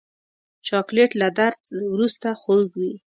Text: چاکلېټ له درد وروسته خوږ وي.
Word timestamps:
چاکلېټ 0.67 1.11
له 1.21 1.27
درد 1.37 1.61
وروسته 1.93 2.27
خوږ 2.41 2.67
وي. 2.79 2.91